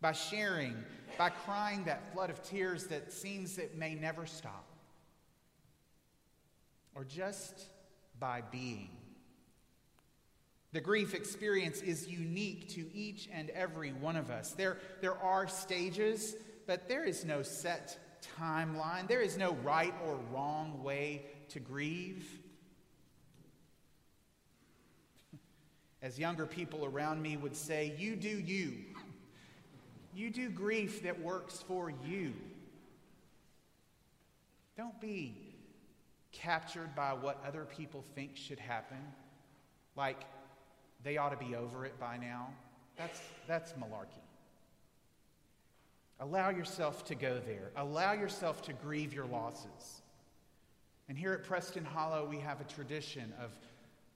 by 0.00 0.12
sharing, 0.12 0.74
by 1.18 1.28
crying 1.28 1.84
that 1.84 2.12
flood 2.12 2.30
of 2.30 2.42
tears 2.42 2.86
that 2.86 3.12
seems 3.12 3.58
it 3.58 3.76
may 3.76 3.94
never 3.94 4.24
stop, 4.24 4.64
or 6.94 7.04
just 7.04 7.66
by 8.18 8.42
being. 8.50 8.90
The 10.72 10.80
grief 10.80 11.14
experience 11.14 11.82
is 11.82 12.06
unique 12.06 12.68
to 12.70 12.86
each 12.94 13.28
and 13.32 13.50
every 13.50 13.92
one 13.92 14.16
of 14.16 14.30
us. 14.30 14.52
There, 14.52 14.78
there 15.00 15.18
are 15.18 15.48
stages, 15.48 16.36
but 16.66 16.88
there 16.88 17.04
is 17.04 17.24
no 17.24 17.42
set 17.42 17.98
timeline. 18.38 19.08
There 19.08 19.20
is 19.20 19.36
no 19.36 19.54
right 19.64 19.92
or 20.06 20.18
wrong 20.32 20.82
way 20.84 21.26
to 21.48 21.58
grieve. 21.58 22.38
As 26.02 26.18
younger 26.18 26.46
people 26.46 26.84
around 26.84 27.20
me 27.20 27.36
would 27.36 27.54
say, 27.54 27.94
you 27.98 28.16
do 28.16 28.28
you. 28.28 28.72
You 30.14 30.30
do 30.30 30.48
grief 30.48 31.02
that 31.02 31.20
works 31.20 31.62
for 31.66 31.92
you. 32.04 32.32
Don't 34.76 34.98
be 35.00 35.34
captured 36.32 36.94
by 36.94 37.12
what 37.12 37.42
other 37.46 37.64
people 37.64 38.02
think 38.14 38.36
should 38.36 38.58
happen, 38.58 38.98
like 39.96 40.24
they 41.04 41.16
ought 41.16 41.38
to 41.38 41.44
be 41.44 41.54
over 41.54 41.84
it 41.84 41.98
by 42.00 42.16
now. 42.16 42.48
That's, 42.96 43.20
that's 43.46 43.72
malarkey. 43.72 44.24
Allow 46.18 46.50
yourself 46.50 47.04
to 47.06 47.14
go 47.14 47.40
there. 47.46 47.70
Allow 47.76 48.12
yourself 48.12 48.62
to 48.62 48.72
grieve 48.72 49.12
your 49.12 49.26
losses. 49.26 50.02
And 51.08 51.16
here 51.16 51.32
at 51.32 51.44
Preston 51.44 51.84
Hollow, 51.84 52.26
we 52.28 52.38
have 52.38 52.60
a 52.60 52.64
tradition 52.64 53.32
of 53.42 53.50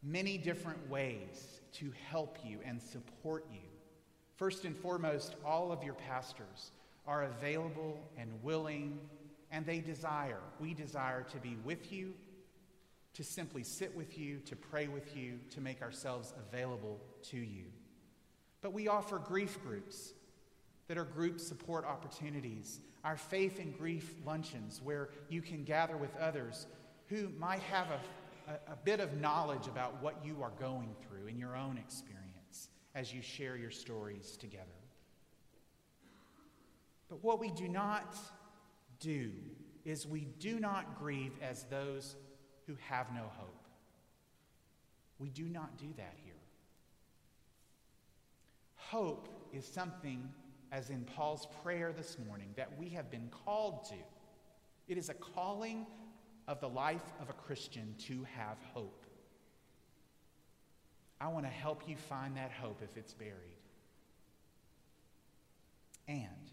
many 0.02 0.38
different 0.38 0.88
ways 0.90 1.60
to 1.74 1.92
help 2.10 2.38
you 2.44 2.58
and 2.64 2.80
support 2.80 3.46
you. 3.52 3.60
First 4.36 4.64
and 4.64 4.76
foremost, 4.76 5.36
all 5.44 5.70
of 5.70 5.82
your 5.84 5.94
pastors 5.94 6.72
are 7.06 7.24
available 7.24 8.00
and 8.18 8.30
willing, 8.42 8.98
and 9.50 9.64
they 9.64 9.78
desire, 9.78 10.40
we 10.58 10.74
desire 10.74 11.22
to 11.22 11.36
be 11.38 11.56
with 11.64 11.92
you, 11.92 12.14
to 13.14 13.22
simply 13.22 13.62
sit 13.62 13.94
with 13.94 14.18
you, 14.18 14.38
to 14.46 14.56
pray 14.56 14.88
with 14.88 15.16
you, 15.16 15.38
to 15.50 15.60
make 15.60 15.82
ourselves 15.82 16.34
available 16.48 17.00
to 17.22 17.36
you. 17.36 17.64
But 18.60 18.72
we 18.72 18.88
offer 18.88 19.18
grief 19.18 19.62
groups 19.62 20.14
that 20.88 20.98
are 20.98 21.04
group 21.04 21.38
support 21.38 21.84
opportunities, 21.84 22.80
our 23.04 23.16
faith 23.16 23.60
and 23.60 23.76
grief 23.76 24.14
luncheons, 24.26 24.80
where 24.82 25.10
you 25.28 25.42
can 25.42 25.64
gather 25.64 25.96
with 25.96 26.14
others 26.16 26.66
who 27.08 27.28
might 27.38 27.60
have 27.60 27.90
a 27.90 28.00
a, 28.46 28.76
bit 28.84 29.00
of 29.00 29.20
knowledge 29.20 29.66
about 29.66 30.02
what 30.02 30.24
you 30.24 30.42
are 30.42 30.52
going 30.58 30.94
through 31.02 31.26
in 31.26 31.38
your 31.38 31.56
own 31.56 31.78
experience 31.78 32.68
as 32.94 33.12
you 33.12 33.22
share 33.22 33.56
your 33.56 33.70
stories 33.70 34.36
together. 34.36 34.64
But 37.08 37.22
what 37.22 37.40
we 37.40 37.50
do 37.50 37.68
not 37.68 38.16
do 39.00 39.30
is 39.84 40.06
we 40.06 40.26
do 40.38 40.58
not 40.58 40.98
grieve 40.98 41.32
as 41.42 41.64
those 41.64 42.16
who 42.66 42.74
have 42.88 43.12
no 43.14 43.22
hope. 43.36 43.68
We 45.18 45.28
do 45.28 45.44
not 45.44 45.76
do 45.78 45.88
that 45.96 46.14
here. 46.24 46.34
Hope 48.76 49.28
is 49.52 49.66
something, 49.66 50.28
as 50.72 50.90
in 50.90 51.04
Paul's 51.04 51.46
prayer 51.62 51.92
this 51.92 52.16
morning, 52.26 52.48
that 52.56 52.70
we 52.78 52.88
have 52.90 53.10
been 53.10 53.28
called 53.44 53.84
to. 53.86 53.94
It 54.88 54.98
is 54.98 55.08
a 55.08 55.14
calling 55.14 55.86
of 56.46 56.60
the 56.60 56.68
life 56.68 57.12
of 57.20 57.30
a 57.30 57.33
Christian 57.46 57.94
to 58.06 58.26
have 58.36 58.56
hope. 58.72 59.04
I 61.20 61.28
want 61.28 61.46
to 61.46 61.50
help 61.52 61.88
you 61.88 61.96
find 61.96 62.36
that 62.36 62.50
hope 62.50 62.80
if 62.82 62.96
it's 62.96 63.14
buried. 63.14 63.34
And 66.08 66.50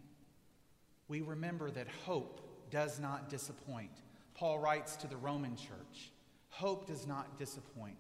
we 1.08 1.22
remember 1.22 1.70
that 1.72 1.88
hope 2.06 2.42
does 2.70 3.00
not 3.00 3.30
disappoint. 3.30 3.92
Paul 4.34 4.60
writes 4.60 4.96
to 4.98 5.08
the 5.08 5.18
Roman 5.18 5.56
church 5.56 6.12
hope 6.50 6.86
does 6.86 7.08
not 7.08 7.40
disappoint 7.40 7.96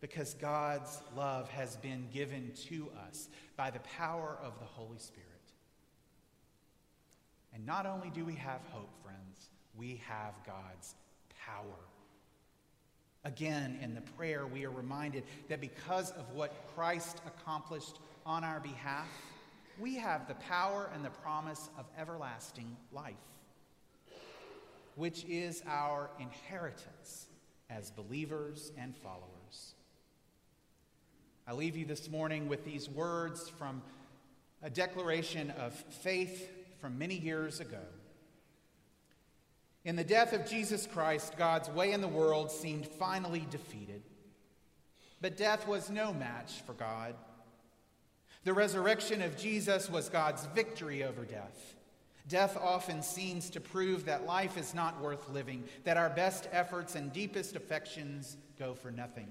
because 0.00 0.34
God's 0.34 1.00
love 1.16 1.48
has 1.50 1.76
been 1.76 2.08
given 2.12 2.50
to 2.68 2.88
us 3.08 3.28
by 3.56 3.70
the 3.70 3.80
power 3.80 4.38
of 4.42 4.58
the 4.58 4.64
Holy 4.64 4.98
Spirit. 4.98 5.26
And 7.54 7.64
not 7.66 7.86
only 7.86 8.10
do 8.10 8.24
we 8.24 8.34
have 8.34 8.60
hope, 8.70 8.90
friends, 9.04 9.50
we 9.76 10.00
have 10.08 10.34
God's 10.46 10.94
power. 11.46 11.89
Again, 13.24 13.78
in 13.82 13.94
the 13.94 14.00
prayer, 14.00 14.46
we 14.46 14.64
are 14.64 14.70
reminded 14.70 15.24
that 15.48 15.60
because 15.60 16.10
of 16.12 16.30
what 16.34 16.66
Christ 16.74 17.20
accomplished 17.26 17.98
on 18.24 18.44
our 18.44 18.60
behalf, 18.60 19.08
we 19.78 19.96
have 19.96 20.26
the 20.26 20.34
power 20.34 20.90
and 20.94 21.04
the 21.04 21.10
promise 21.10 21.68
of 21.78 21.84
everlasting 21.98 22.76
life, 22.92 23.14
which 24.94 25.24
is 25.26 25.62
our 25.66 26.10
inheritance 26.18 27.26
as 27.68 27.90
believers 27.90 28.72
and 28.78 28.96
followers. 28.96 29.74
I 31.46 31.52
leave 31.52 31.76
you 31.76 31.84
this 31.84 32.08
morning 32.08 32.48
with 32.48 32.64
these 32.64 32.88
words 32.88 33.48
from 33.48 33.82
a 34.62 34.70
declaration 34.70 35.50
of 35.52 35.74
faith 35.74 36.50
from 36.80 36.98
many 36.98 37.16
years 37.16 37.60
ago. 37.60 37.82
In 39.84 39.96
the 39.96 40.04
death 40.04 40.32
of 40.32 40.48
Jesus 40.48 40.86
Christ, 40.86 41.38
God's 41.38 41.70
way 41.70 41.92
in 41.92 42.00
the 42.00 42.08
world 42.08 42.50
seemed 42.50 42.86
finally 42.86 43.46
defeated. 43.50 44.02
But 45.20 45.36
death 45.36 45.66
was 45.66 45.90
no 45.90 46.12
match 46.12 46.62
for 46.66 46.74
God. 46.74 47.14
The 48.44 48.52
resurrection 48.52 49.22
of 49.22 49.36
Jesus 49.36 49.90
was 49.90 50.08
God's 50.08 50.46
victory 50.54 51.04
over 51.04 51.24
death. 51.24 51.74
Death 52.28 52.56
often 52.56 53.02
seems 53.02 53.50
to 53.50 53.60
prove 53.60 54.04
that 54.04 54.26
life 54.26 54.56
is 54.56 54.74
not 54.74 55.00
worth 55.00 55.28
living, 55.30 55.64
that 55.84 55.96
our 55.96 56.10
best 56.10 56.48
efforts 56.52 56.94
and 56.94 57.12
deepest 57.12 57.56
affections 57.56 58.36
go 58.58 58.74
for 58.74 58.90
nothing. 58.90 59.28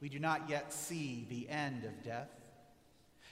We 0.00 0.08
do 0.08 0.18
not 0.18 0.48
yet 0.48 0.72
see 0.72 1.26
the 1.28 1.48
end 1.48 1.84
of 1.84 2.02
death. 2.02 2.30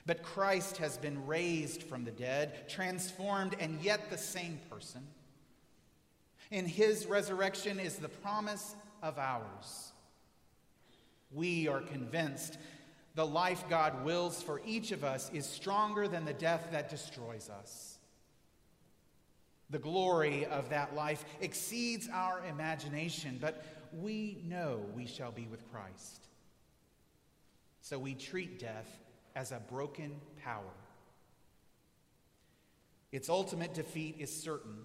But 0.06 0.22
Christ 0.22 0.78
has 0.78 0.96
been 0.96 1.26
raised 1.26 1.82
from 1.82 2.04
the 2.04 2.10
dead, 2.10 2.68
transformed, 2.68 3.54
and 3.60 3.80
yet 3.82 4.10
the 4.10 4.18
same 4.18 4.58
person. 4.70 5.06
In 6.50 6.66
his 6.66 7.06
resurrection 7.06 7.78
is 7.78 7.96
the 7.96 8.08
promise 8.08 8.74
of 9.02 9.18
ours. 9.18 9.92
We 11.32 11.68
are 11.68 11.80
convinced 11.80 12.58
the 13.14 13.26
life 13.26 13.64
God 13.68 14.04
wills 14.04 14.42
for 14.42 14.60
each 14.64 14.92
of 14.92 15.04
us 15.04 15.30
is 15.32 15.46
stronger 15.46 16.08
than 16.08 16.24
the 16.24 16.32
death 16.32 16.68
that 16.72 16.88
destroys 16.88 17.48
us. 17.50 17.98
The 19.70 19.78
glory 19.78 20.46
of 20.46 20.68
that 20.70 20.96
life 20.96 21.24
exceeds 21.40 22.08
our 22.12 22.42
imagination, 22.48 23.38
but 23.40 23.64
we 23.92 24.42
know 24.44 24.80
we 24.94 25.06
shall 25.06 25.30
be 25.30 25.46
with 25.46 25.70
Christ. 25.70 26.26
So 27.80 27.98
we 27.98 28.14
treat 28.14 28.58
death 28.58 28.88
as 29.36 29.52
a 29.52 29.60
broken 29.70 30.20
power. 30.44 30.62
Its 33.12 33.28
ultimate 33.28 33.74
defeat 33.74 34.16
is 34.18 34.34
certain. 34.34 34.76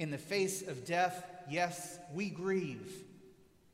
In 0.00 0.10
the 0.10 0.16
face 0.16 0.66
of 0.66 0.86
death, 0.86 1.26
yes, 1.50 1.98
we 2.14 2.30
grieve. 2.30 2.90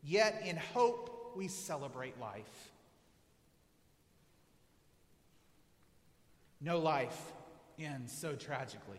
Yet 0.02 0.42
in 0.44 0.56
hope, 0.56 1.34
we 1.36 1.46
celebrate 1.46 2.20
life. 2.20 2.72
No 6.60 6.80
life 6.80 7.16
ends 7.78 8.12
so 8.12 8.34
tragically 8.34 8.98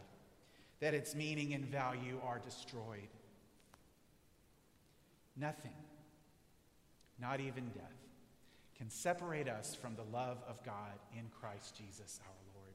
that 0.79 0.93
its 0.93 1.15
meaning 1.15 1.53
and 1.53 1.65
value 1.65 2.17
are 2.25 2.39
destroyed. 2.39 3.09
Nothing, 5.35 5.75
not 7.19 7.41
even 7.41 7.65
death, 7.75 8.05
can 8.77 8.89
separate 8.89 9.49
us 9.49 9.75
from 9.75 9.97
the 9.97 10.17
love 10.17 10.37
of 10.47 10.63
God 10.63 10.97
in 11.13 11.25
Christ 11.41 11.75
Jesus 11.75 12.21
our 12.25 12.55
Lord. 12.55 12.73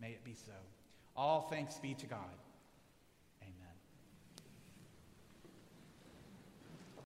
May 0.00 0.12
it 0.12 0.24
be 0.24 0.32
so. 0.32 0.52
All 1.14 1.42
thanks 1.50 1.76
be 1.76 1.92
to 1.92 2.06
God. 2.06 2.38